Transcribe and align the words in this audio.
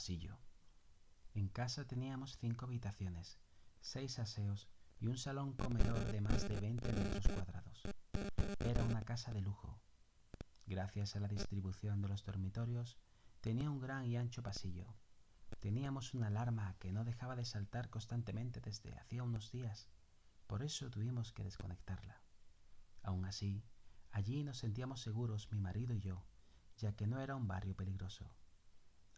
pasillo. 0.00 0.38
En 1.34 1.48
casa 1.48 1.86
teníamos 1.86 2.38
cinco 2.38 2.64
habitaciones, 2.64 3.38
seis 3.82 4.18
aseos 4.18 4.66
y 4.98 5.08
un 5.08 5.18
salón 5.18 5.52
comedor 5.52 6.10
de 6.10 6.22
más 6.22 6.48
de 6.48 6.58
20 6.58 6.90
metros 6.90 7.28
cuadrados. 7.28 7.82
Era 8.60 8.82
una 8.84 9.02
casa 9.02 9.30
de 9.34 9.42
lujo. 9.42 9.78
Gracias 10.64 11.16
a 11.16 11.20
la 11.20 11.28
distribución 11.28 12.00
de 12.00 12.08
los 12.08 12.24
dormitorios, 12.24 12.96
tenía 13.42 13.70
un 13.70 13.78
gran 13.78 14.06
y 14.06 14.16
ancho 14.16 14.42
pasillo. 14.42 14.86
Teníamos 15.58 16.14
una 16.14 16.28
alarma 16.28 16.76
que 16.78 16.92
no 16.92 17.04
dejaba 17.04 17.36
de 17.36 17.44
saltar 17.44 17.90
constantemente 17.90 18.62
desde 18.62 18.96
hacía 18.96 19.22
unos 19.22 19.52
días. 19.52 19.90
Por 20.46 20.62
eso 20.62 20.88
tuvimos 20.88 21.30
que 21.30 21.44
desconectarla. 21.44 22.22
Aún 23.02 23.26
así, 23.26 23.62
allí 24.12 24.44
nos 24.44 24.56
sentíamos 24.56 25.02
seguros 25.02 25.52
mi 25.52 25.60
marido 25.60 25.92
y 25.92 26.00
yo, 26.00 26.24
ya 26.78 26.96
que 26.96 27.06
no 27.06 27.20
era 27.20 27.36
un 27.36 27.46
barrio 27.46 27.76
peligroso. 27.76 28.30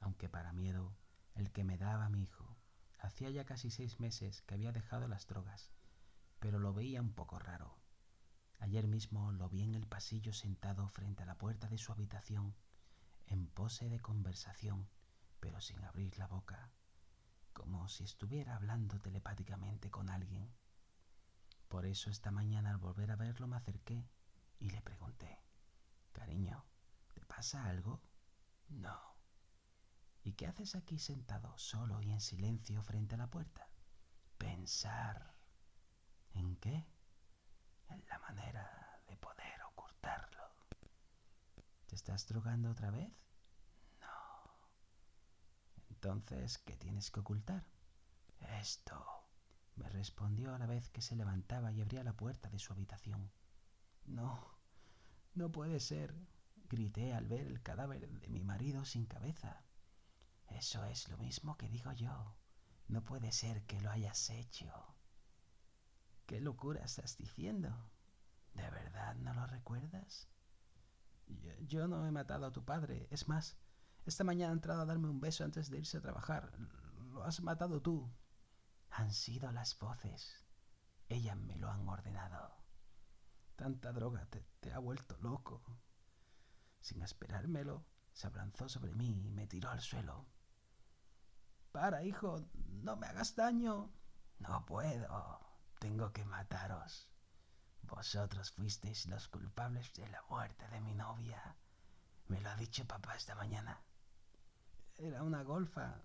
Aunque 0.03 0.29
para 0.29 0.53
miedo, 0.53 0.95
el 1.35 1.53
que 1.53 1.65
me 1.65 1.79
daba 1.79 2.09
mi 2.09 2.23
hijo. 2.23 2.57
Hacía 2.99 3.31
ya 3.31 3.45
casi 3.45 3.71
seis 3.71 4.01
meses 4.01 4.43
que 4.43 4.55
había 4.55 4.73
dejado 4.73 5.09
las 5.09 5.27
drogas, 5.27 5.71
pero 6.41 6.59
lo 6.59 6.75
veía 6.75 7.01
un 7.01 7.13
poco 7.13 7.39
raro. 7.39 7.79
Ayer 8.59 8.87
mismo 8.87 9.33
lo 9.33 9.49
vi 9.49 9.63
en 9.63 9.75
el 9.75 9.87
pasillo 9.87 10.33
sentado 10.33 10.89
frente 10.89 11.23
a 11.23 11.27
la 11.27 11.39
puerta 11.39 11.69
de 11.69 11.79
su 11.79 11.93
habitación, 11.93 12.55
en 13.27 13.47
pose 13.47 13.89
de 13.89 14.01
conversación, 14.01 14.89
pero 15.41 15.61
sin 15.61 15.83
abrir 15.85 16.19
la 16.19 16.27
boca, 16.27 16.71
como 17.53 17.89
si 17.89 18.05
estuviera 18.05 18.57
hablando 18.57 19.01
telepáticamente 19.01 19.91
con 19.91 20.11
alguien. 20.11 20.53
Por 21.69 21.87
eso 21.87 22.11
esta 22.11 22.31
mañana 22.31 22.71
al 22.71 22.79
volver 22.79 23.11
a 23.13 23.17
verlo 23.17 23.47
me 23.47 23.57
acerqué 23.57 24.05
y 24.59 24.71
le 24.71 24.83
pregunté, 24.83 25.39
Cariño, 26.13 26.65
¿te 27.15 27.25
pasa 27.25 27.65
algo? 27.67 28.01
No. 28.69 29.22
¿Y 30.25 30.33
qué 30.33 30.47
haces 30.47 30.75
aquí 30.77 30.99
sentado 30.99 31.57
solo 31.59 32.01
y 32.01 32.11
en 32.13 32.21
silencio 32.21 32.83
frente 32.83 33.17
a 33.17 33.19
la 33.19 33.27
puerta? 33.29 33.69
Pensar. 34.39 35.35
¿En 36.35 36.57
qué? 36.57 36.87
En 37.89 38.05
la 38.09 38.19
manera 38.21 39.01
de 39.09 39.17
poder 39.17 39.63
ocultarlo. 39.71 40.43
¿Te 41.87 41.97
estás 41.97 42.27
drogando 42.29 42.71
otra 42.71 42.91
vez? 42.91 43.11
No. 44.01 44.53
Entonces, 45.91 46.59
¿qué 46.59 46.77
tienes 46.77 47.11
que 47.11 47.21
ocultar? 47.21 47.67
Esto, 48.61 49.05
me 49.77 49.89
respondió 49.89 50.55
a 50.55 50.59
la 50.59 50.67
vez 50.67 50.89
que 50.91 51.03
se 51.03 51.17
levantaba 51.17 51.73
y 51.73 51.81
abría 51.81 52.05
la 52.05 52.17
puerta 52.17 52.49
de 52.49 52.59
su 52.59 52.73
habitación. 52.73 53.31
No, 54.05 54.59
no 55.35 55.51
puede 55.51 55.81
ser, 55.81 56.15
grité 56.69 57.13
al 57.13 57.27
ver 57.27 57.47
el 57.47 57.63
cadáver 57.63 58.09
de 58.09 58.29
mi 58.29 58.45
marido 58.45 58.85
sin 58.85 59.07
cabeza. 59.07 59.65
Eso 60.57 60.85
es 60.85 61.09
lo 61.09 61.19
mismo 61.19 61.57
que 61.57 61.69
digo 61.69 61.93
yo. 61.93 62.37
No 62.89 63.05
puede 63.05 63.33
ser 63.33 63.65
que 63.65 63.81
lo 63.81 63.91
hayas 63.91 64.31
hecho. 64.31 64.71
¿Qué 66.27 66.41
locura 66.41 66.85
estás 66.85 67.17
diciendo? 67.17 67.69
¿De 68.55 68.71
verdad 68.71 69.15
no 69.17 69.35
lo 69.35 69.47
recuerdas? 69.47 70.29
Yo, 71.61 71.89
no 71.89 72.07
he 72.07 72.11
matado 72.11 72.47
a 72.47 72.53
tu 72.53 72.65
padre. 72.65 73.09
Es 73.11 73.29
más, 73.29 73.57
esta 74.05 74.25
mañana 74.25 74.53
ha 74.53 74.55
entrado 74.55 74.83
a 74.83 74.87
darme 74.87 75.09
un 75.09 75.21
beso 75.21 75.45
antes 75.45 75.71
de 75.71 75.79
irse 75.79 75.99
a 75.99 76.03
trabajar. 76.03 76.53
Lo 77.13 77.25
has 77.25 77.41
matado 77.41 77.81
tú. 77.81 78.13
Han 78.91 79.13
sido 79.13 79.51
las 79.53 79.79
voces. 79.79 80.45
Ellas 81.09 81.37
me 81.37 81.57
lo 81.57 81.71
han 81.71 81.89
ordenado. 81.89 82.55
Tanta 83.57 83.93
droga 83.93 84.27
te, 84.27 84.45
te 84.61 84.73
ha 84.73 84.79
vuelto 84.79 85.17
loco. 85.19 85.63
Sin 86.81 87.03
esperármelo, 87.03 87.85
se 88.13 88.27
abranzó 88.27 88.69
sobre 88.69 88.95
mí 88.95 89.27
y 89.27 89.31
me 89.31 89.47
tiró 89.47 89.71
al 89.71 89.81
suelo. 89.81 90.27
Para, 91.83 92.05
hijo, 92.05 92.41
no 92.85 92.95
me 92.95 93.09
hagas 93.09 93.35
daño. 93.35 93.91
No 94.39 94.65
puedo. 94.65 95.41
Tengo 95.81 96.13
que 96.13 96.25
mataros. 96.25 97.11
Vosotros 97.83 98.53
fuisteis 98.53 99.07
los 99.07 99.27
culpables 99.27 99.93
de 99.95 100.07
la 100.09 100.23
muerte 100.31 100.69
de 100.69 100.81
mi 100.81 100.95
novia. 100.95 101.57
Me 102.29 102.41
lo 102.41 102.51
ha 102.51 102.55
dicho 102.55 102.87
papá 102.87 103.17
esta 103.17 103.35
mañana. 103.35 103.83
Era 104.97 105.25
una 105.25 105.43
golfa. 105.43 106.01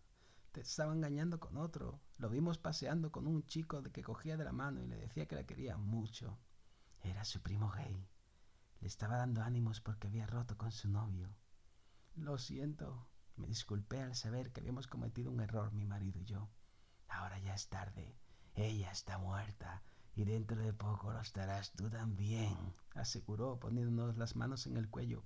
Te 0.51 0.61
estaba 0.61 0.93
engañando 0.93 1.39
con 1.39 1.57
otro. 1.57 2.01
Lo 2.17 2.27
vimos 2.27 2.57
paseando 2.57 3.11
con 3.11 3.27
un 3.27 3.45
chico 3.45 3.83
que 3.83 4.01
cogía 4.01 4.35
de 4.35 4.45
la 4.45 4.53
mano 4.53 4.81
y 4.81 4.87
le 4.87 4.97
decía 4.97 5.27
que 5.27 5.35
la 5.35 5.45
quería 5.45 5.77
mucho. 5.77 6.39
Era 7.03 7.23
su 7.23 7.39
primo 7.43 7.69
gay. 7.69 8.09
Le 8.79 8.87
estaba 8.87 9.17
dando 9.17 9.43
ánimos 9.43 9.79
porque 9.79 10.07
había 10.07 10.25
roto 10.25 10.57
con 10.57 10.71
su 10.71 10.89
novio. 10.89 11.29
Lo 12.15 12.39
siento, 12.39 13.07
me 13.37 13.47
disculpé 13.47 14.01
al 14.01 14.15
saber 14.15 14.51
que 14.51 14.61
habíamos 14.61 14.87
cometido 14.87 15.31
un 15.31 15.39
error 15.39 15.71
mi 15.71 15.85
marido 15.85 16.19
y 16.19 16.25
yo. 16.25 16.49
Ahora 17.07 17.39
ya 17.39 17.53
es 17.53 17.69
tarde. 17.69 18.15
Ella 18.55 18.91
está 18.91 19.17
muerta 19.17 19.83
y 20.15 20.25
dentro 20.25 20.57
de 20.57 20.73
poco 20.73 21.11
lo 21.11 21.21
estarás 21.21 21.71
tú 21.73 21.89
también, 21.91 22.57
aseguró 22.95 23.59
poniéndonos 23.59 24.17
las 24.17 24.35
manos 24.35 24.65
en 24.65 24.75
el 24.77 24.89
cuello 24.89 25.23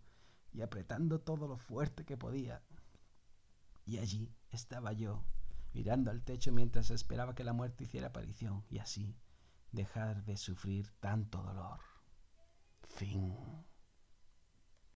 y 0.53 0.61
apretando 0.61 1.21
todo 1.21 1.47
lo 1.47 1.57
fuerte 1.57 2.03
que 2.03 2.17
podía. 2.17 2.61
Y 3.85 4.00
allí 4.00 4.35
estaba 4.50 4.91
yo, 4.91 5.23
mirando 5.73 6.11
al 6.11 6.23
techo 6.23 6.51
mientras 6.51 6.91
esperaba 6.91 7.35
que 7.35 7.45
la 7.45 7.53
muerte 7.53 7.85
hiciera 7.85 8.07
aparición 8.07 8.66
y 8.69 8.79
así 8.79 9.16
dejar 9.71 10.25
de 10.25 10.35
sufrir 10.35 10.91
tanto 11.00 11.41
dolor. 11.41 11.79
Fin. 12.83 13.66